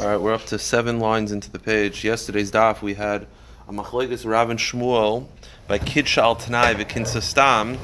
[0.00, 2.04] All right, we're up to seven lines into the page.
[2.04, 3.26] Yesterday's daf we had
[3.68, 5.26] a machlekes Rav and Shmuel
[5.68, 7.76] by Kid Shal Tanai v'Kinsa Stam.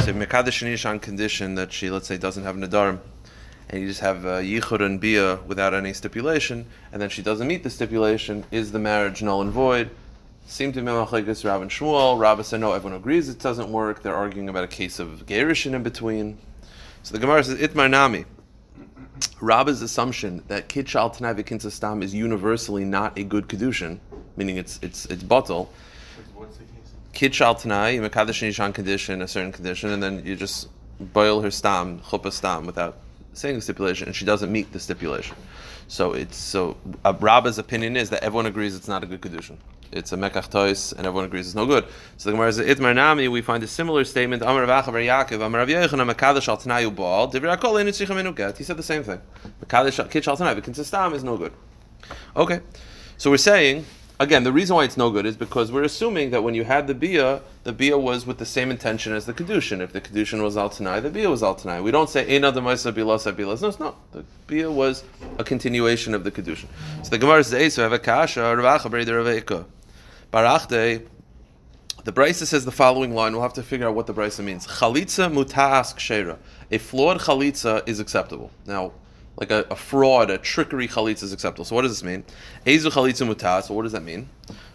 [0.00, 3.00] So Mekadesh Anish on condition that she, let's say, doesn't have Nadarim,
[3.70, 7.48] and you just have uh, Yichud and Bia without any stipulation, and then she doesn't
[7.48, 8.44] meet the stipulation.
[8.50, 9.90] Is the marriage null and void?
[10.46, 12.20] Seem to be machlekes Rav and Shmuel.
[12.20, 14.02] Rav said no, everyone agrees it doesn't work.
[14.02, 16.38] They're arguing about a case of Gerishin in between.
[17.02, 18.26] So the Gemara says Itmar Nami.
[19.40, 23.98] Rabba's assumption that Kitchal Tanai V'Kinsa is universally not a good kedushin,
[24.36, 25.68] meaning it's it's it's batel.
[27.12, 27.54] Kitchal?
[27.54, 30.68] Tanai, Mekadesh Nishan condition, a certain condition, and then you just
[30.98, 32.98] boil her stam, chuppah stam, without
[33.34, 35.36] saying the stipulation, and she doesn't meet the stipulation.
[35.88, 39.58] So it's so uh, Rabba's opinion is that everyone agrees it's not a good kedushin.
[39.92, 41.84] It's a mekach tois, and everyone agrees it's no good.
[42.16, 44.42] So the Gemara says, "Itmar nami." We find a similar statement.
[44.42, 47.30] Amar Rav Acha bar Yaakov, Amar Rav Yochanan, Mekadesh al Tanai ubal.
[47.30, 47.86] Divrei Akol ein.
[48.56, 49.20] He said the same thing.
[49.62, 51.52] Mekadesh kid shal Tanai v'kinsa stam is no good.
[52.34, 52.60] Okay,
[53.18, 53.84] so we're saying
[54.18, 56.86] again the reason why it's no good is because we're assuming that when you had
[56.86, 59.80] the bia, the bia was with the same intention as the kedushin.
[59.80, 61.82] If the kedushin was al tanai, the bia was al tanai.
[61.82, 63.60] We don't say ein adam ma'isa bilas.
[63.60, 64.12] No, not.
[64.12, 65.04] The bia was
[65.38, 66.68] a continuation of the kedushin.
[67.02, 69.66] So the Gemara says, "So have a kasha ravacha
[70.32, 71.06] raveka.
[72.04, 73.32] The Brisa says the following line.
[73.32, 74.66] We'll have to figure out what the Brisa means.
[74.66, 76.36] Chalitza muta'as kshera.
[76.72, 78.50] A flawed chalitza is acceptable.
[78.66, 78.92] Now,
[79.36, 81.64] like a, a fraud, a trickery chalitza is acceptable.
[81.64, 82.24] So what does this mean?
[82.66, 83.64] Ezu chalitza muta'as.
[83.64, 84.28] So what does that mean?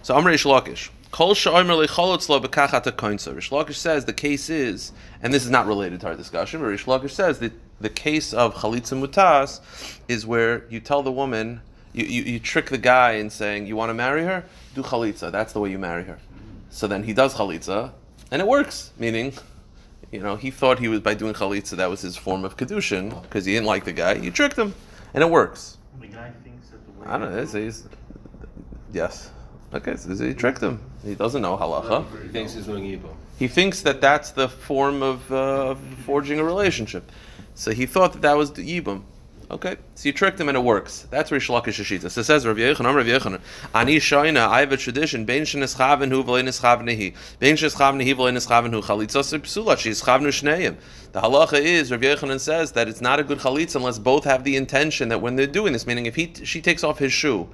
[0.04, 0.90] So Amr Rish Lakish.
[1.12, 2.40] Kol sha'omer lecholotz lo.
[2.40, 6.68] Rish Lakish says the case is, and this is not related to our discussion, but
[6.68, 9.60] Rish Lakish says that the case of chalitza muta'as
[10.08, 11.62] is where you tell the woman,
[11.94, 14.44] you, you, you trick the guy in saying, you want to marry her?
[14.76, 15.32] Do chalitza.
[15.32, 16.20] That's the way you marry her.
[16.70, 17.92] So then he does chalitza,
[18.32, 18.92] and it works.
[18.98, 19.34] Meaning,
[20.12, 23.22] you know, he thought he was by doing chalitza that was his form of kedushin
[23.24, 24.14] because he didn't like the guy.
[24.14, 24.74] You tricked him,
[25.14, 25.78] and it works.
[26.00, 27.08] The guy thinks that the way.
[27.08, 27.40] I don't know.
[27.40, 27.88] He's, he's,
[28.94, 29.32] yes.
[29.74, 30.82] Okay, so he tricked him.
[31.04, 32.06] He doesn't know halacha.
[32.24, 33.16] He thinks he's doing evil.
[33.38, 37.12] He thinks that that's the form of, uh, of forging a relationship.
[37.54, 39.04] So he thought that that was the yibum.
[39.50, 41.08] Okay, so you tricked him and it works.
[41.10, 42.12] That's Rish Lakish Shishita.
[42.12, 43.40] So it says Rav Yechanan, Rav Yechanan,
[43.74, 48.14] Ani Shoina, I have a tradition, Bein Shenischaven Hu V'lein Nischaven Nehi, Bein Shenischaven Nehi
[48.14, 50.76] V'lein Nischaven Hu, Chalitzos Psula, She Yischavnu Shneim.
[51.14, 54.44] The halacha is, Rav Yechanan says that it's not a good chalitza unless both have
[54.44, 57.48] the intention that when they're doing this, meaning if he she takes off his shoe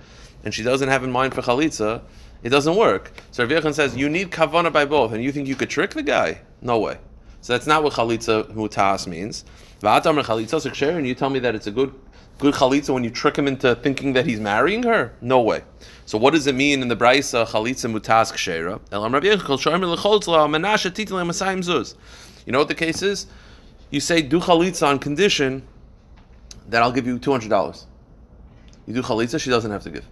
[0.43, 2.01] and she doesn't have in mind for chalitza,
[2.41, 3.11] it doesn't work.
[3.29, 5.91] So Rav Yechanan says you need kavana by both, and you think you could trick
[5.91, 6.41] the guy?
[6.59, 6.97] No way.
[7.41, 9.45] So that's not what chalitza mutas means.
[9.83, 11.93] And you tell me that it's a good
[12.39, 15.13] good chalitza when you trick him into thinking that he's marrying her?
[15.21, 15.63] No way.
[16.05, 18.79] So what does it mean in the brisa chalitza mutas kshera?
[22.45, 23.27] You know what the case is?
[23.89, 25.67] You say do chalitza on condition
[26.69, 27.85] that I'll give you two hundred dollars.
[28.87, 30.05] You do chalitza, she doesn't have to give.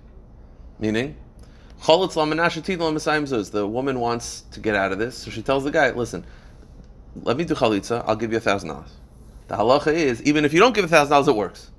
[0.80, 1.16] Meaning.
[1.84, 6.24] The woman wants to get out of this, so she tells the guy, "Listen,
[7.24, 8.04] let me do chalitza.
[8.06, 9.01] I'll give you a thousand dollars."
[9.52, 11.72] The halacha is even if you don't give a thousand dollars, it works.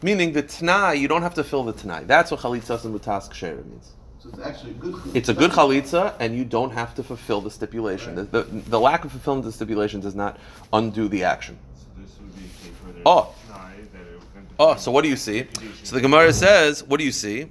[0.00, 2.04] Meaning the tanai, you don't have to fill the tanai.
[2.04, 3.28] That's what chalitza and mutas
[3.66, 3.92] means.
[4.20, 5.16] So it's actually a good chalitza.
[5.16, 8.14] It's a good chalitza, and you don't have to fulfill the stipulation.
[8.14, 10.38] The, the, the lack of fulfilling the stipulation does not
[10.72, 11.58] undo the action.
[11.76, 13.34] So this would be a case where there's Oh.
[13.50, 15.44] a that it would Oh, so what do you see?
[15.82, 17.50] So the Gemara says, what do you see?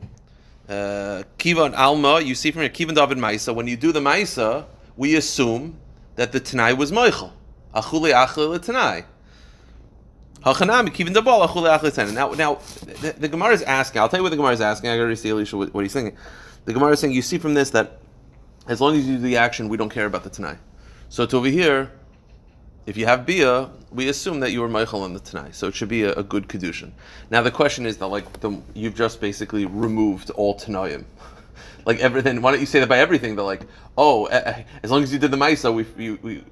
[0.68, 3.54] Uh, Kiva and Alma, you see from here, Kiva and David Maisa.
[3.54, 4.66] When you do the Maisa,
[4.96, 5.78] we assume
[6.16, 7.34] that the Tanai was Moichel.
[7.76, 9.06] Achule achle Tanai.
[10.54, 12.14] Hachanami, achule achle Tanai.
[12.14, 12.56] Now, now
[13.02, 14.90] the, the Gemara is asking, I'll tell you what the Gemara is asking.
[14.90, 16.18] I gotta see Elisha what, what he's thinking.
[16.66, 18.00] The Gemara is saying, you see from this that
[18.68, 20.58] as long as you do the action, we don't care about the Tanai.
[21.10, 21.92] So to over here,
[22.86, 25.76] if you have bia, we assume that you were Moichel in the Tanai, so it
[25.76, 26.92] should be a, a good kedushin.
[27.30, 31.06] Now the question is that like the, you've just basically removed all Tanayim,
[31.86, 32.42] like everything.
[32.42, 33.36] Why don't you say that by everything?
[33.36, 33.64] They're like,
[33.98, 36.44] oh, as long as you did the Maisa, we, we, we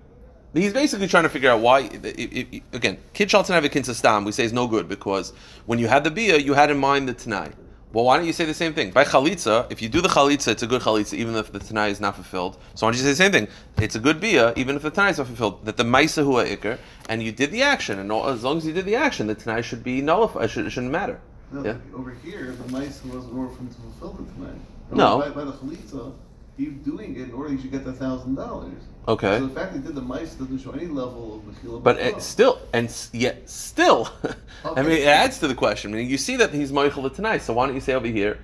[0.56, 1.82] He's basically trying to figure out why.
[1.82, 5.34] It, it, it, again, kid shal tanai stam we say is no good because
[5.66, 7.52] when you had the bia, you had in mind the tanai.
[7.92, 8.92] Well, why don't you say the same thing?
[8.92, 11.92] By chalitza, if you do the chalitza, it's a good chalitza, even if the tanai
[11.92, 12.58] is not fulfilled.
[12.74, 13.48] So why don't you say the same thing?
[13.78, 15.66] It's a good bia, even if the tanai is not fulfilled.
[15.66, 16.78] That the maisa hua ikr,
[17.10, 19.36] and you did the action, and all, as long as you did the action, the
[19.36, 20.44] tanai should be nullified.
[20.44, 21.20] Uh, should, it shouldn't matter.
[21.52, 21.78] No, Yeah.
[21.94, 24.60] Over here, the mice wasn't in order for him to fulfill the tanai.
[24.92, 25.20] No.
[25.20, 26.14] By, by the chalitza,
[26.58, 28.84] he's doing it in order he should get the thousand dollars.
[29.08, 29.38] Okay.
[29.40, 31.84] So the fact that he did the mice doesn't show any level of mechila.
[31.84, 34.10] But it still, and s- yet still,
[34.64, 34.82] I Okay.
[34.82, 35.94] mean, it adds to the question.
[35.94, 38.40] I mean, you see that he's Moichel tanai, so why don't you say over here,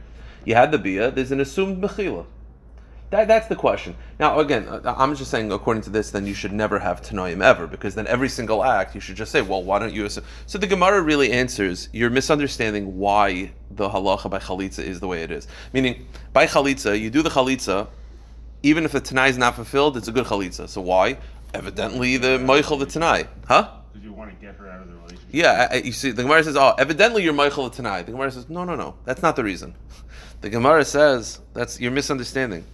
[0.45, 2.25] you had the bia, there's an assumed mechila.
[3.09, 3.95] That, that's the question.
[4.19, 7.43] Now, again, uh, I'm just saying, according to this, then you should never have Tanoim
[7.43, 10.05] ever, because then every single act, you should just say, well, why don't you?
[10.05, 15.07] assume-" So the Gemara really answers, you're misunderstanding why the halacha by Chalitza is the
[15.07, 15.45] way it is.
[15.73, 17.87] Meaning, by Chalitza, you do the Chalitza,
[18.63, 20.67] even if the Tanai is not fulfilled, it's a good Chalitza.
[20.69, 21.17] So why?
[21.53, 23.27] Evidently, the Moichel the Tanai.
[23.47, 23.69] Huh?
[23.91, 25.27] Because you want to get her out of the relationship.
[25.31, 28.49] Yeah, I, you see, the Gemara says, "Oh, evidently you're Moichel tanai." The Gemara says,
[28.49, 29.75] "No, no, no, that's not the reason."
[30.41, 32.65] The Gemara says that's you're misunderstanding.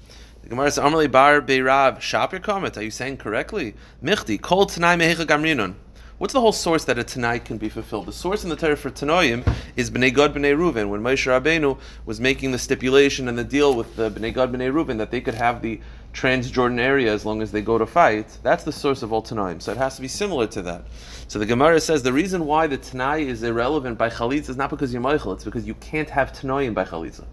[0.43, 3.75] The Gemara says, "Amarli bar beirav your comment." Are you saying correctly?
[4.03, 5.75] Michti kol tanai mehecha gamrinon.
[6.19, 8.07] What's the whole source that a tanai can be fulfilled?
[8.07, 10.89] The source in the Torah for tanoim is bnei Gad bnei Reuven.
[10.89, 11.77] When Moshe Rabbeinu
[12.07, 15.21] was making the stipulation and the deal with the bnei Gad bnei Reuven that they
[15.21, 15.79] could have the
[16.13, 19.61] Transjordan area as long as they go to fight, that's the source of all tanoim.
[19.61, 20.85] So it has to be similar to that.
[21.27, 24.71] So the Gemara says the reason why the tanai is irrelevant by chalitza is not
[24.71, 27.25] because you're Moichel, it's because you can't have tanoim by chalitza.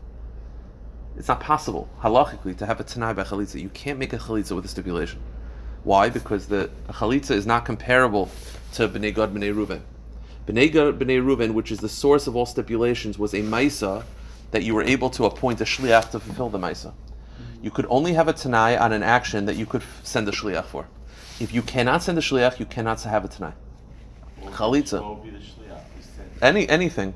[1.17, 3.59] It's not possible, halachically, to have a tanai by chalitza.
[3.63, 5.21] You can't make a chalitza with a stipulation.
[5.85, 6.11] Why?
[6.11, 8.31] Because the chalitza is not comparable
[8.75, 9.83] to Bnei Gad Bnei Reuven.
[10.47, 14.05] Bnei Gad Bnei Reuven, which is the source of all stipulations, was a maisa
[14.51, 16.93] that you were able to appoint a shliach to fulfill the maisa.
[17.63, 20.65] You could only have a tanai on an action that you could send a shliach
[20.65, 20.87] for.
[21.41, 23.53] If you cannot send a shliach, you cannot have a tanai.
[24.51, 25.01] Chalitza.
[25.01, 25.81] What would be the shliach?
[25.97, 27.15] We said- Any anything.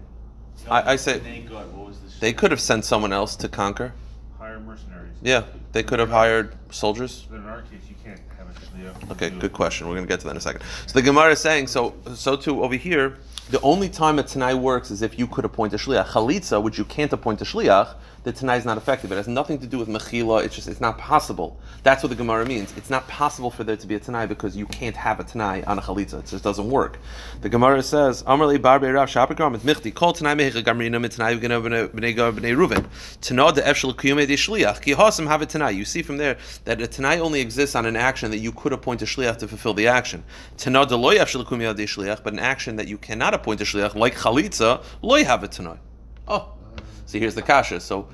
[0.65, 1.19] No, I- I say-
[1.49, 1.73] God.
[1.75, 3.93] What was the They could have sent someone else to conquer.
[4.39, 5.15] hire mercenaries.
[5.23, 5.43] Yeah,
[5.73, 7.27] they could have hired soldiers.
[7.31, 9.11] But in our case, you can't have a shliach.
[9.13, 9.87] Okay, good question.
[9.89, 10.63] We're going to get to that in a second.
[10.87, 13.19] So the Gemara is saying, so so too over here,
[13.51, 16.07] the only time a Tanai works is if you could appoint a Shliach.
[16.07, 17.95] Chalitza, which you can't appoint a Shliach,
[18.25, 19.13] the Tanai is not effective.
[19.13, 20.45] It has nothing to do with Mechila.
[20.45, 21.59] It's just, it's not possible.
[21.83, 22.75] That's what the Gemara means.
[22.77, 25.63] It's not possible for there to be a Tanai because you can't have a Tanai
[25.65, 26.21] on a Chalitza.
[26.21, 26.99] It just doesn't work.
[27.41, 32.87] The Gemara says, Amarli Barbe Rav Michti, Kol Tanai Mecha Gamrina, Mitanai Bnei Bnei Ruven.
[33.21, 35.71] Tanah de Efshel Ki Hasam have a Tanai.
[35.71, 38.73] You see from there that a Tanai only exists on an action that you could
[38.73, 40.25] appoint a Shliach to fulfill the action.
[40.57, 45.25] Tanah de Loy but an action that you cannot appoint a Shliach, like Chalitza, Loy
[45.25, 45.79] have a Tanai.
[46.27, 46.53] Oh,
[47.09, 47.81] see here's the kasha.
[47.81, 48.07] So,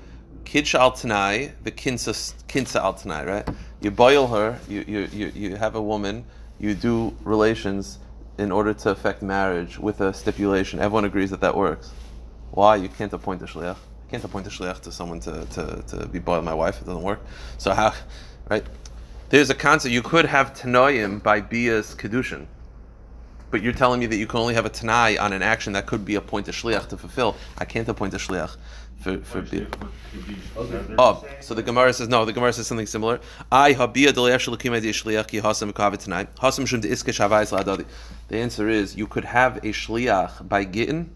[0.45, 3.49] Kidsh al Tanai, the kinsa kinsa al Tanai, right?
[3.81, 6.25] You boil her, you, you, you, you have a woman,
[6.61, 7.99] you do relations
[8.39, 10.79] in order to affect marriage with a stipulation.
[10.79, 11.93] Everyone agrees that that works.
[12.53, 12.77] Why?
[12.77, 13.77] You can't appoint a shliach.
[13.77, 16.81] You can't appoint a shliach to someone to, to, to be boiled my wife.
[16.81, 17.21] It doesn't work.
[17.59, 17.95] So how,
[18.49, 18.65] right?
[19.31, 19.93] There's a concept.
[19.93, 22.47] You could have tanoim by bias kedushin,
[23.51, 25.87] but you're telling me that you can only have a tanai on an action that
[25.87, 27.37] could be appoint a shliach to fulfill.
[27.59, 28.57] I can't appoint a shliach
[29.01, 29.63] for for bia.
[29.63, 29.69] if-
[30.55, 32.25] what could be- Oh, so the Gemara says no.
[32.25, 33.21] The Gemara says something similar.
[33.51, 36.27] I habia shliach ki hasam kavet tanai.
[36.41, 37.85] Hasam shum iske shavais la'adadi.
[38.29, 41.11] The answer is you could have a shliach by gittin,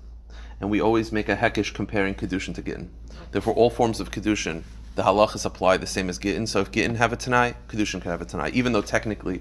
[0.60, 2.88] and we always make a hekish comparing kedushin to gittin.
[3.30, 4.62] Therefore, all forms of kedushin,
[4.96, 6.46] the halachas apply the same as gittin.
[6.46, 9.40] So if gittin have a tanai, kedushin can have a tanai, even though technically.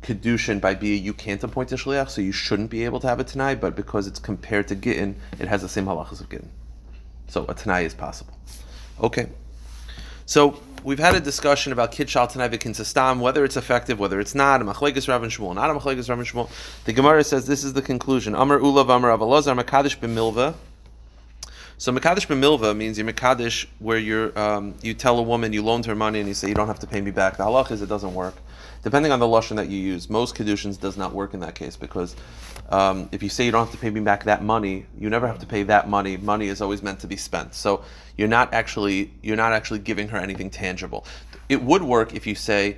[0.00, 3.18] Kedushin by bia you can't appoint a shliach, so you shouldn't be able to have
[3.18, 3.56] a tanai.
[3.56, 6.50] But because it's compared to gittin, it has the same halachas of gittin.
[7.28, 8.34] So a tanai is possible.
[9.00, 9.28] Okay.
[10.26, 14.34] So we've had a discussion about kid shal tanai v'kinsastam, whether it's effective, whether it's
[14.34, 14.60] not.
[14.60, 16.50] A machlegas Rav Shmuel, not a machlegas Rav Shmuel.
[16.84, 18.34] The Gemara says this is the conclusion.
[18.34, 20.54] Amar ulav Amar Avalazar Makadish b'milva.
[21.76, 25.86] So Makadish b'milva means you're Makadish where you're um, you tell a woman you loaned
[25.86, 27.36] her money and you say you don't have to pay me back.
[27.36, 28.34] The halach is it doesn't work.
[28.82, 31.76] Depending on the lashon that you use, most kedushins does not work in that case
[31.76, 32.14] because
[32.70, 35.26] um, if you say you don't have to pay me back that money, you never
[35.26, 36.16] have to pay that money.
[36.18, 37.54] Money is always meant to be spent.
[37.54, 37.82] So
[38.16, 41.06] you're not actually you're not actually giving her anything tangible.
[41.48, 42.76] It would work if you say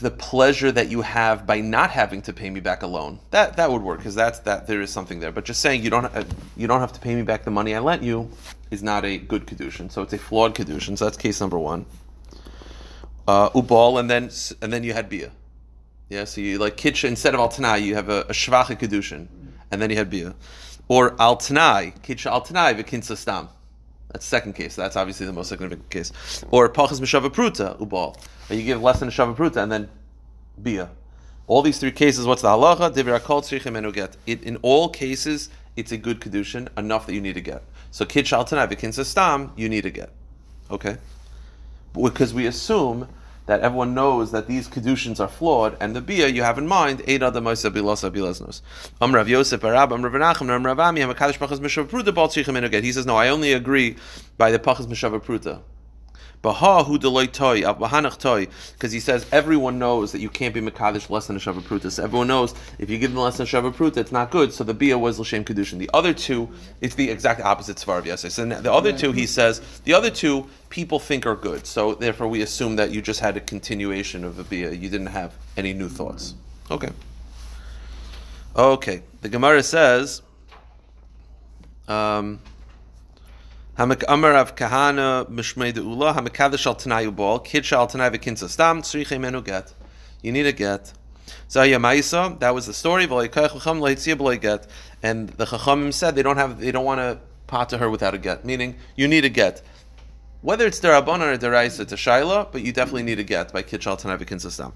[0.00, 3.20] the pleasure that you have by not having to pay me back a loan.
[3.30, 5.30] That that would work because that's that there is something there.
[5.30, 6.24] But just saying you don't uh,
[6.56, 8.28] you don't have to pay me back the money I lent you
[8.72, 9.90] is not a good kedushin.
[9.92, 10.98] So it's a flawed kedushin.
[10.98, 11.86] So that's case number one.
[13.28, 14.30] Uh, ubal and then
[14.62, 15.30] and then you had bia.
[16.08, 19.28] Yeah, so you like kitcha instead of al tanai, you have a, a shvacha kedushin,
[19.70, 20.34] and then you had bia,
[20.88, 23.50] or al tanai kitcha al tanai v'kinsa stam.
[24.10, 24.74] That's the second case.
[24.74, 26.12] That's obviously the most significant case.
[26.50, 28.16] Or pachas mishava pruta ubal,
[28.48, 29.90] you give less than a shava pruta and then
[30.62, 30.88] bia.
[31.46, 33.76] All these three cases, what's the halacha?
[33.76, 34.16] Enu get.
[34.26, 37.62] It, in all cases, it's a good kedushin, enough that you need to get.
[37.90, 40.10] So kitcha al tanai v'kinsa stam, you need to get.
[40.70, 40.96] Okay,
[41.92, 43.08] because we assume
[43.48, 47.02] that everyone knows that these kedushins are flawed, and the bia you have in mind,
[47.06, 48.60] eight other moisa bilasa bilaznos.
[49.00, 52.14] Am Rav Yosef Arab, Am Rav Nachum, Am Rav Ami, Am Akadosh Pachas Mishav Pruta,
[52.14, 53.96] Bal Tzichem Enu He says, no, I only agree
[54.36, 55.62] by the Pachas Mishav Pruta.
[56.40, 56.86] Because
[58.92, 61.90] he says everyone knows that you can't be mekadesh less than a shava pruta.
[61.90, 64.52] So everyone knows if you give them less than a shava pruta, it's not good.
[64.52, 65.78] So the bia was l'shem kedushin.
[65.78, 66.48] The other two,
[66.80, 68.30] it's the exact opposite svar of yesay.
[68.30, 71.66] So the other two, he says, the other two people think are good.
[71.66, 74.70] So therefore, we assume that you just had a continuation of the bia.
[74.70, 76.34] You didn't have any new thoughts.
[76.70, 76.90] Okay.
[78.54, 79.02] Okay.
[79.22, 80.22] The Gemara says.
[81.88, 82.38] Um,
[83.80, 89.20] Amar of Kahana Mishmei Deula Hamakadesh al Tanayu Ball Kid Shal Tanay V'Kinsa Stam Tzriche
[89.20, 89.72] Menu Get.
[90.20, 90.92] You need a get.
[91.48, 92.40] Zaya Maisa.
[92.40, 93.04] That was the story.
[93.04, 93.28] And the
[95.44, 98.44] Chachamim said they don't have they don't want to pot to her without a get.
[98.44, 99.62] Meaning you need a get.
[100.42, 103.62] Whether it's derabana or deraisa, it's a shaila, but you definitely need a get by
[103.62, 104.72] Kid Shal Tanay V'Kinsa Stam.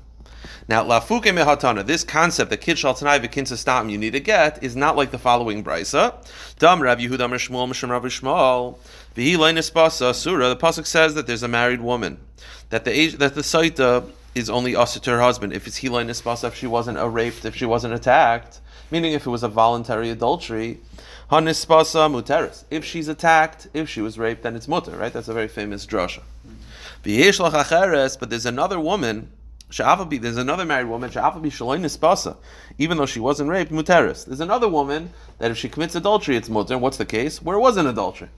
[0.68, 4.76] Now, lafuke mehatana, this concept that kid shal tanai stam you need to get is
[4.76, 6.14] not like the following brisa.
[6.58, 8.78] Dam Rav Yehuda Amar Shmuel Mishum Rav Shmuel
[9.16, 10.48] v'hi leinis surah.
[10.48, 12.18] The pasuk says that there's a married woman
[12.70, 15.88] that the age, that the saita is only us to her husband if it's he
[15.88, 20.10] leinis if she wasn't raped if she wasn't attacked, meaning if it was a voluntary
[20.10, 20.80] adultery.
[21.30, 22.64] Hanispasa muteris.
[22.70, 25.12] If she's attacked, if she was raped, then it's mutter, right?
[25.12, 26.22] That's a very famous drasha.
[27.02, 29.32] But there's another woman
[29.78, 31.10] there's another married woman,
[32.78, 34.26] even though she wasn't raped, Muteris.
[34.26, 36.78] There's another woman that if she commits adultery, it's Muter.
[36.78, 37.40] What's the case?
[37.40, 38.28] Where it wasn't adultery.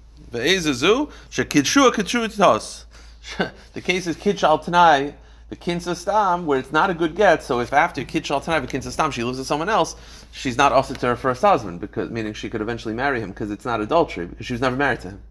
[3.72, 5.14] The case is kitchal Tanai,
[5.48, 8.66] the Kinsa Stam, where it's not a good get, so if after Kitshal Tanai, the
[8.66, 9.96] Kinsa Stam, she lives with someone else,
[10.32, 13.50] she's not offered to her first husband, because meaning she could eventually marry him, because
[13.50, 15.22] it's not adultery, because she was never married to him.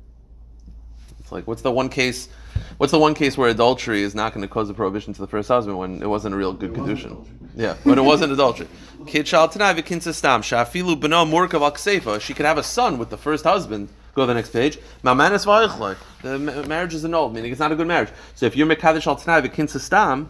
[1.20, 2.30] It's like, what's the one case
[2.78, 5.28] What's the one case where adultery is not going to cause a prohibition to the
[5.28, 7.18] first husband when it wasn't a real good condition?
[7.56, 8.68] Yeah, when it wasn't adultery.
[9.06, 13.44] Kid shal v'kinsastam shafilu beno murkav al She could have a son with the first
[13.44, 13.90] husband.
[14.16, 14.80] Go to the next page.
[15.04, 15.98] Mamanis v'ayichloi.
[16.22, 18.10] The marriage is annulled, meaning it's not a good marriage.
[18.36, 20.28] So if you're mekadesh al tanai v'kinsastam,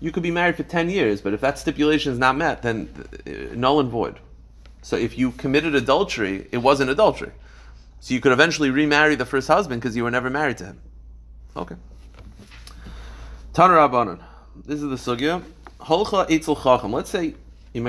[0.00, 2.88] you could be married for ten years, but if that stipulation is not met, then
[3.26, 4.18] uh, null and void.
[4.82, 7.32] So if you committed adultery, it wasn't adultery.
[8.00, 10.80] So you could eventually remarry the first husband because you were never married to him.
[11.56, 11.76] Okay.
[13.54, 14.20] Tanar Rabbanon.
[14.64, 15.42] This is the sugya.
[15.80, 16.92] Holcha Eitzel Chacham.
[16.92, 17.34] Let's say
[17.72, 17.86] in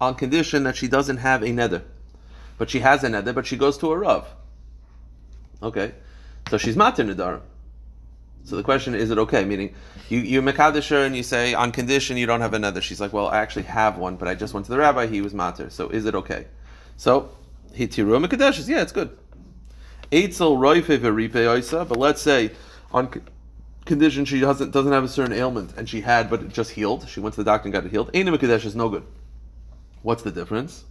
[0.00, 1.82] on condition that she doesn't have a neder,
[2.58, 4.26] but she has a neder, but she goes to a rav.
[5.62, 5.92] Okay,
[6.48, 7.42] so she's matir nedarim.
[8.44, 9.44] So the question is, it okay?
[9.44, 9.74] Meaning,
[10.08, 12.80] you you Makadish her and you say on condition you don't have a neder.
[12.80, 15.06] She's like, well, I actually have one, but I just went to the rabbi.
[15.06, 15.70] He was matir.
[15.70, 16.46] So is it okay?
[16.96, 17.30] So
[17.74, 18.66] he tiru Makadesh.
[18.66, 19.16] Yeah, it's good.
[20.10, 21.86] Eitzel roife v'ripe oisa.
[21.86, 22.52] But let's say
[22.92, 23.22] on
[23.84, 27.08] condition she doesn't doesn't have a certain ailment and she had but it just healed.
[27.08, 28.12] She went to the doctor and got it healed.
[28.12, 29.04] Einim Kadesh is no good.
[30.02, 30.84] What's the difference?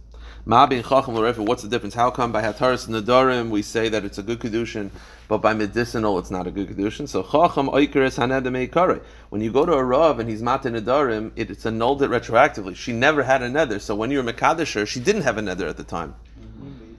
[0.44, 1.94] What's the difference?
[1.94, 4.90] How come by Hataris Nadarim we say that it's a good kedushin,
[5.28, 7.06] but by medicinal it's not a good kedushin?
[7.06, 11.50] So Chacham Oikeres Hanedem When you go to a Rav and he's Mata Nadarim, it,
[11.50, 12.74] it's annulled it retroactively.
[12.74, 15.76] She never had a neder, so when you're Mekadesher, she didn't have a neder at
[15.76, 16.14] the time.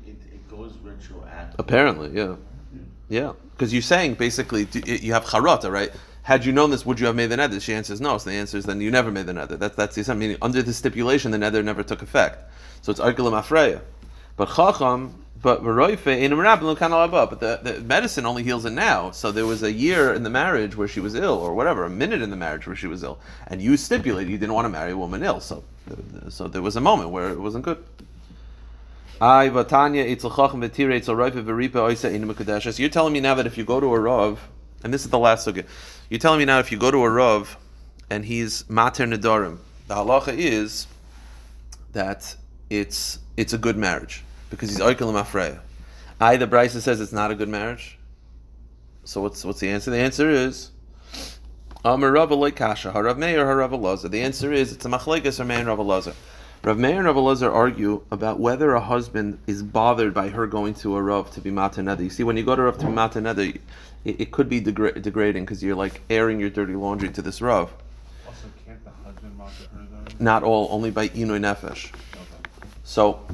[0.05, 1.59] It, it goes retroactive.
[1.59, 2.35] Apparently, yeah.
[3.11, 5.91] Yeah because you're saying basically you have charata, right?
[6.23, 7.61] Had you known this, would you have made the neder?
[7.61, 8.17] She answers no.
[8.17, 9.59] So the answer is then you never made the neder.
[9.59, 10.37] That's that's the meaning.
[10.41, 12.51] Under the stipulation, the neder never took effect.
[12.81, 13.81] So it's arkilim afreya.
[14.35, 15.13] But chacham,
[15.43, 19.11] but veroife in But the, the medicine only heals it now.
[19.11, 21.89] So there was a year in the marriage where she was ill, or whatever, a
[21.89, 24.69] minute in the marriage where she was ill, and you stipulated you didn't want to
[24.69, 25.39] marry a woman ill.
[25.39, 25.63] So,
[26.29, 27.83] so there was a moment where it wasn't good.
[29.21, 29.63] You're
[32.89, 34.49] telling me now that if you go to a Rav,
[34.83, 35.63] and this is the last sugya,
[36.09, 37.55] you're telling me now if you go to a Rav
[38.09, 40.87] and he's Mater Nedarim, the halacha is
[41.91, 42.35] that
[42.71, 45.59] it's it's a good marriage because he's Oikelim Afreya.
[46.19, 47.99] I, the Brisa says it's not a good marriage.
[49.03, 49.91] So what's what's the answer?
[49.91, 50.71] The answer is
[51.85, 54.09] Amar Rav Kasha, Harav Meir, Harav Elazar.
[54.09, 56.15] The answer is it's a Machlekes or Meir Rav Elazar.
[56.63, 60.75] Rav Meir and Rav Elazar argue about whether a husband is bothered by her going
[60.75, 62.03] to a Rav to be Mataneda.
[62.03, 63.55] You see, when you go to Rav to be Mataneda,
[64.05, 67.41] it, it could be degra- degrading because you're like airing your dirty laundry to this
[67.41, 67.73] Rav.
[68.27, 70.23] Also, can't the husband mata her though?
[70.23, 71.87] Not all, only by Inoi Nefesh.
[71.87, 72.49] Okay.
[72.83, 73.25] So,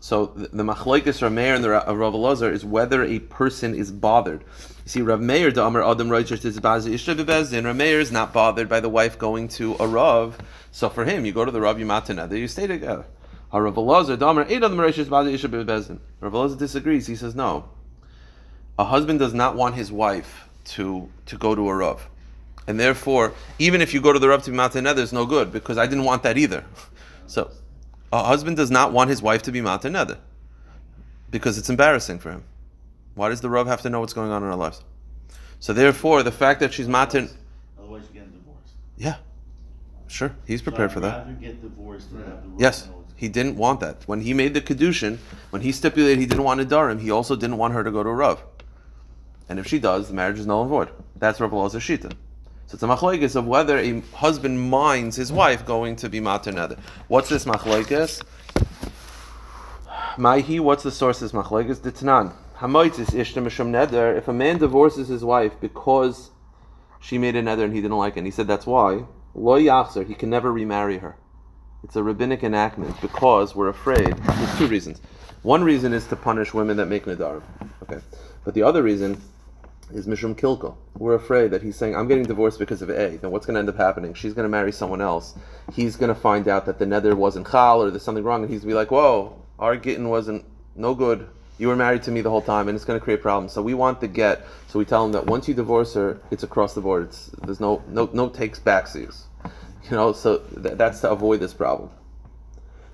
[0.00, 3.92] so the, the Machlaikis Rav Meir and the Rav Elazar is whether a person is
[3.92, 4.40] bothered.
[4.40, 8.32] You see, Rav Meir, the Amar Adam Reuters is Bazi Ishta Rav Meir is not
[8.32, 10.38] bothered by the wife going to a Rav
[10.72, 13.04] so for him, you go to the Rav you Yimataneda, you stay together.
[13.52, 15.98] Rav Elazar, Damer, Adam Mereshis Badi Isha Bezin.
[16.20, 17.06] Rav Elazar disagrees.
[17.06, 17.68] He says no.
[18.78, 22.08] A husband does not want his wife to to go to a Rav.
[22.66, 25.52] And therefore, even if you go to the Rav to be Mataneda, it's no good
[25.52, 26.64] because I didn't want that either.
[27.26, 27.48] So,
[28.12, 30.18] a husband does not want his wife to be Mataneda
[31.30, 32.44] because it's embarrassing for him.
[33.14, 34.82] Why does the Rav have to know what's going on in our lives?
[35.58, 37.28] So therefore, the fact that she's matin,
[37.78, 38.74] Otherwise, you're getting divorced.
[38.96, 39.16] yeah,
[40.08, 41.40] sure, he's prepared so for that.
[41.40, 44.02] get divorced than have the Yes, he didn't want that.
[44.06, 45.18] When he made the kedushin,
[45.50, 48.08] when he stipulated he didn't want Nidarim, he also didn't want her to go to
[48.08, 48.42] a Rav.
[49.48, 50.88] And if she does, the marriage is null and void.
[51.16, 52.12] That's Rav Elazar Shita.
[52.70, 56.76] So it's a machlokes of whether a husband minds his wife going to be mater.
[57.08, 58.22] What's this machlokes?
[60.14, 61.78] Maihi, what's the source of this machlokes?
[61.78, 62.32] Ditnan.
[62.58, 64.16] Hamoitis ishta.
[64.16, 66.30] If a man divorces his wife because
[67.00, 69.02] she made a neder and he didn't like it, and he said that's why,
[69.34, 71.16] lo yachzer, he can never remarry her.
[71.82, 74.16] It's a rabbinic enactment because we're afraid.
[74.16, 75.00] There's two reasons.
[75.42, 77.42] One reason is to punish women that make nadarim.
[77.82, 78.00] Okay,
[78.44, 79.20] but the other reason
[79.92, 80.76] is mishum kilko.
[80.98, 83.60] We're afraid that he's saying, "I'm getting divorced because of A." Then what's going to
[83.60, 84.14] end up happening?
[84.14, 85.34] She's going to marry someone else.
[85.72, 88.50] He's going to find out that the neder wasn't chal or there's something wrong, and
[88.50, 90.44] he's going to be like, "Whoa, our gittin wasn't
[90.76, 91.28] no good.
[91.58, 93.62] You were married to me the whole time, and it's going to create problems." So
[93.62, 94.46] we want the get.
[94.68, 97.04] So we tell him that once you divorce her, it's across the board.
[97.04, 99.22] It's, there's no no no takes backsies.
[99.90, 101.90] You know, so th- that's to avoid this problem.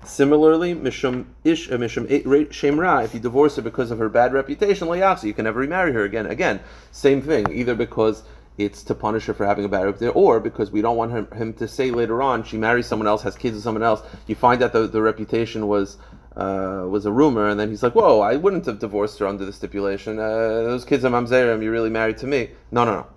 [0.03, 2.07] Similarly, mishum ish uh, mishum
[2.49, 3.03] shemra.
[3.03, 6.03] If you divorce her because of her bad reputation, layachsi, you can never remarry her
[6.03, 6.25] again.
[6.27, 6.59] Again,
[6.91, 7.51] same thing.
[7.51, 8.23] Either because
[8.57, 11.27] it's to punish her for having a bad reputation, or because we don't want him,
[11.31, 14.01] him to say later on she marries someone else, has kids with someone else.
[14.27, 15.97] You find out the, the reputation was
[16.35, 19.45] uh, was a rumor, and then he's like, "Whoa, I wouldn't have divorced her under
[19.45, 20.19] the stipulation.
[20.19, 21.61] Uh, those kids are mamzerim.
[21.61, 23.07] You're really married to me." No, no, no.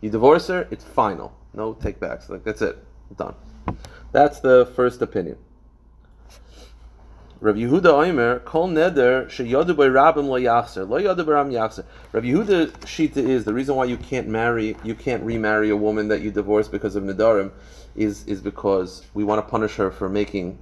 [0.00, 1.32] You divorce her, it's final.
[1.54, 2.28] No take backs.
[2.28, 2.76] Like that's it.
[3.16, 3.34] Done.
[4.10, 5.36] That's the first opinion.
[7.42, 11.84] Rav Yehuda Oimer, Kol Neder, Sheyodu by Rabim Lo Yachzer, Lo Yodu by Ram Yachzer.
[12.12, 16.06] Rav Yehuda Shita is the reason why you can't marry, you can't remarry a woman
[16.06, 17.50] that you divorced because of Nedarim,
[17.96, 20.56] is is because we want to punish her for making.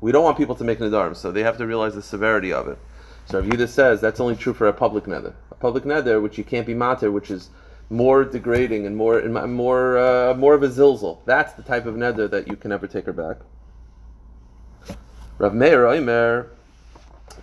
[0.00, 2.66] We don't want people to make Nedarim, so they have to realize the severity of
[2.66, 2.78] it.
[3.26, 5.32] So Rav Yehuda says that's only true for a public Neder.
[5.52, 7.50] A public Neder, which you can't be mater, which is
[7.88, 11.18] more degrading and more and more uh, more of a zilzal.
[11.24, 13.36] That's the type of Neder that you can never take her back.
[15.38, 16.48] Rav Meir Oimer,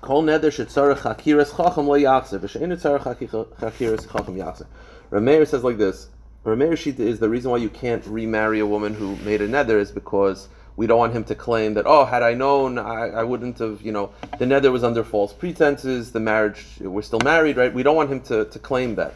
[0.01, 4.65] Kol neder shetzarech hakiras chacham lo yachzer, hakiras chacham yachzer.
[5.11, 6.07] Rav Meir says like this,
[6.43, 9.47] Rav Meir Shita is the reason why you can't remarry a woman who made a
[9.47, 13.09] neder is because we don't want him to claim that, oh, had I known, I,
[13.09, 17.21] I wouldn't have, you know, the neder was under false pretenses, the marriage, we're still
[17.23, 17.71] married, right?
[17.71, 19.13] We don't want him to, to claim that.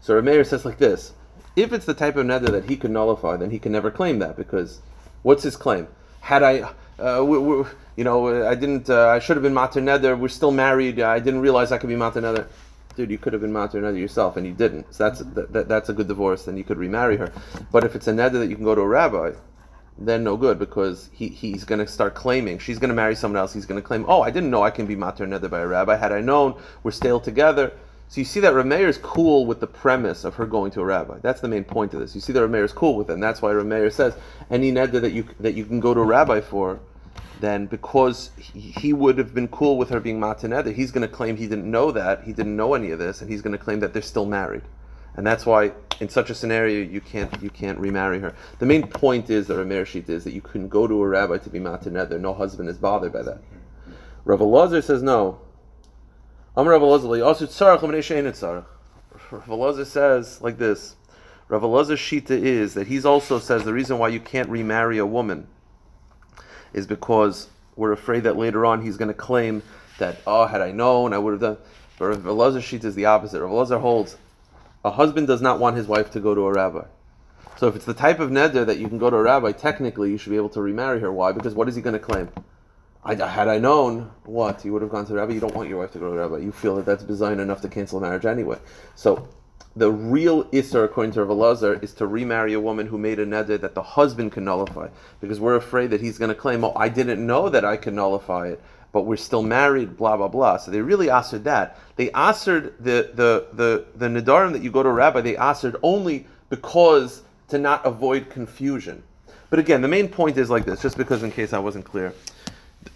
[0.00, 1.12] So Rav Meir says like this,
[1.54, 4.18] if it's the type of neder that he could nullify, then he can never claim
[4.18, 4.80] that because
[5.22, 5.86] what's his claim?
[6.22, 7.64] Had I, uh, we, we,
[8.00, 11.18] you know, I didn't, uh, I should have been mater neder, we're still married, I
[11.18, 12.46] didn't realize I could be mater neder.
[12.96, 14.86] Dude, you could have been mater neder yourself and you didn't.
[14.94, 17.30] So that's, that, that, that's a good divorce, then you could remarry her.
[17.70, 19.32] But if it's a neder that you can go to a rabbi,
[19.98, 22.58] then no good because he, he's going to start claiming.
[22.58, 23.52] She's going to marry someone else.
[23.52, 25.66] He's going to claim, oh, I didn't know I can be mater neder by a
[25.66, 25.94] rabbi.
[25.94, 27.70] Had I known, we're still together.
[28.08, 30.86] So you see that Rameir is cool with the premise of her going to a
[30.86, 31.18] rabbi.
[31.20, 32.14] That's the main point of this.
[32.14, 34.14] You see that Rameir is cool with it, and that's why Rameir says
[34.50, 36.80] any neder that you that you can go to a rabbi for,
[37.40, 41.12] then because he, would have been cool with her being mater neder, he's going to
[41.12, 43.62] claim he didn't know that, he didn't know any of this, and he's going to
[43.62, 44.62] claim that they're still married,
[45.16, 48.34] and that's why in such a scenario you can't you can't remarry her.
[48.58, 51.38] The main point is that Rameir sheet is that you can go to a rabbi
[51.38, 52.20] to be mater neder.
[52.20, 53.40] No husband is bothered by that.
[54.24, 55.40] Rav Elazar says no.
[56.56, 58.64] Amar Rav Elazar.
[59.30, 60.96] Rav Elazar says like this.
[61.48, 65.06] Rav Elazar's shita is that he's also says the reason why you can't remarry a
[65.06, 65.46] woman
[66.72, 69.62] is because we're afraid that later on he's going to claim
[69.98, 71.56] that oh had I known I would have done.
[71.98, 73.42] But Rav Elazar shita is the opposite.
[73.42, 74.16] Rav Elazar holds
[74.84, 76.84] a husband does not want his wife to go to a rabbi.
[77.58, 80.10] So if it's the type of neder that you can go to a rabbi, technically
[80.10, 81.12] you should be able to remarry her.
[81.12, 81.32] Why?
[81.32, 82.30] Because what is he going to claim?
[83.04, 85.32] I, had I known what you would have gone to the rabbi.
[85.34, 86.38] You don't want your wife to go to the rabbi.
[86.38, 88.58] You feel that that's bizarre enough to cancel marriage anyway.
[88.94, 89.28] So
[89.80, 93.24] the real isser, according to Rav Elazar, is to remarry a woman who made a
[93.24, 94.88] neder that the husband can nullify,
[95.22, 97.94] because we're afraid that he's going to claim, "Oh, I didn't know that I could
[97.94, 98.60] nullify it."
[98.92, 100.58] But we're still married, blah blah blah.
[100.58, 101.78] So they really answered that.
[101.96, 105.22] They answered the the the the nidarim that you go to a rabbi.
[105.22, 109.02] They answered only because to not avoid confusion.
[109.48, 112.12] But again, the main point is like this, just because in case I wasn't clear.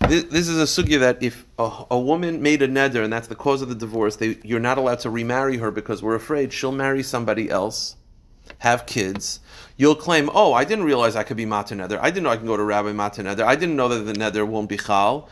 [0.08, 3.28] This, this is a sugya that if a, a woman made a neder and that's
[3.28, 6.52] the cause of the divorce, they, you're not allowed to remarry her because we're afraid
[6.52, 7.96] she'll marry somebody else,
[8.58, 9.40] have kids.
[9.76, 11.98] You'll claim, oh, I didn't realize I could be mater neder.
[12.00, 13.44] I didn't know I can go to Rabbi mater neder.
[13.44, 15.28] I didn't know that the neder won't be chal.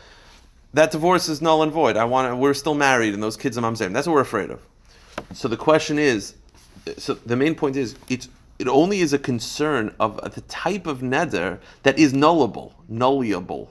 [0.73, 1.97] That divorce is null and void.
[1.97, 2.35] I want.
[2.37, 3.93] We're still married, and those kids are mamzerim.
[3.93, 4.59] That's what we're afraid of.
[5.33, 6.35] So the question is,
[6.97, 10.99] so the main point is, it's it only is a concern of the type of
[11.01, 13.69] neder that is nullable, nulliable,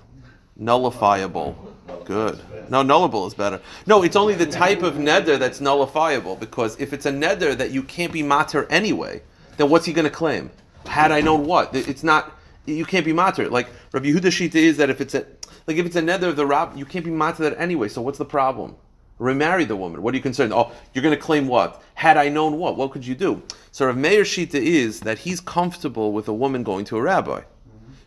[0.62, 1.56] Nullifiable.
[2.04, 2.40] Good.
[2.70, 3.60] No, nullable is better.
[3.86, 7.70] No, it's only the type of neder that's nullifiable because if it's a neder that
[7.72, 9.22] you can't be mater anyway,
[9.56, 10.50] then what's he going to claim?
[10.86, 11.74] Had I known what?
[11.74, 12.38] It's not.
[12.64, 13.48] You can't be mater.
[13.48, 15.26] Like Rabbi Yehuda Shita is that if it's a
[15.66, 17.88] like if it's a neder of the rab, you can't be mater that anyway.
[17.88, 18.76] So what's the problem?
[19.18, 20.02] Remarry the woman.
[20.02, 20.52] What are you concerned?
[20.52, 21.82] Oh, you're going to claim what?
[21.94, 22.76] Had I known what?
[22.76, 23.42] What could you do?
[23.70, 27.42] So Rav Meir Shita is that he's comfortable with a woman going to a rabbi.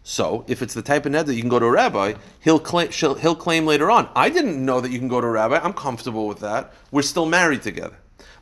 [0.08, 2.92] So, if it's the type of neder you can go to a rabbi, he'll claim,
[2.92, 5.58] he'll claim later on, I didn't know that you can go to a rabbi.
[5.58, 6.74] I'm comfortable with that.
[6.92, 7.98] We're still married together.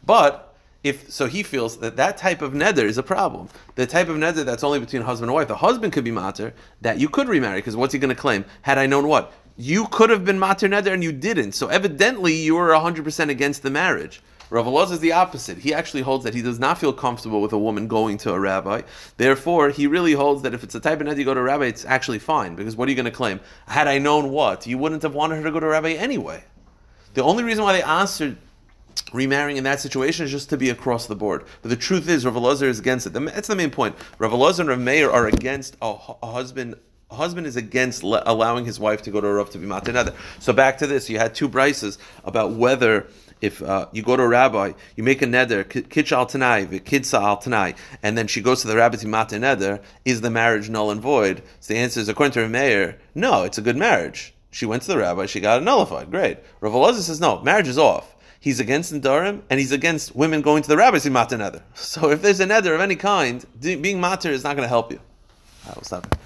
[0.06, 3.48] But if so, he feels that that type of neder is a problem.
[3.76, 5.48] The type of neder that's only between husband and wife.
[5.48, 8.44] The husband could be mater that you could remarry because what's he going to claim?
[8.64, 11.54] Had I known what you could have been mater neder and you didn't.
[11.54, 14.22] So evidently you were 100 percent against the marriage.
[14.54, 15.58] Rav Elazar is the opposite.
[15.58, 18.40] He actually holds that he does not feel comfortable with a woman going to a
[18.40, 18.84] rabbi.
[19.18, 21.44] Therefore, he really holds that if it's a type of neder you go to a
[21.44, 22.54] rabbi, it's actually fine.
[22.54, 23.40] Because what are you going to claim?
[23.66, 26.44] Had I known what, you wouldn't have wanted her to go to a rabbi anyway.
[27.16, 28.38] The only reason why they answered
[29.12, 31.46] remarrying in that situation is just to be across the board.
[31.64, 33.14] But the truth is, Rav Elazar is against it.
[33.14, 33.96] That's the main point.
[34.20, 36.76] Rav Elazar and Rav Meir are against a, a husband.
[37.10, 39.66] A husband is against le- allowing his wife to go to a rav to be
[39.66, 40.16] matanada.
[40.40, 43.08] So back to this, you had two brises about whether
[43.44, 47.22] if uh, you go to a rabbi, you make a neder, kitch al tanai, kidsa
[47.22, 50.70] al tanai, and then she goes to the rabbi to mata neder, is the marriage
[50.70, 51.44] null and void?
[51.60, 54.34] So the answer is, according to her mayor, no, it's a good marriage.
[54.50, 56.10] She went to the rabbi, she got it nullified.
[56.10, 56.38] Great.
[56.62, 58.16] Rav says, no, marriage is off.
[58.40, 61.64] He's against Nedarim, and he's against women going to the rabbi to mata neder.
[61.76, 64.90] So if there's a neder of any kind, being mater is not going to help
[64.90, 65.02] you.
[65.68, 66.23] I will stop.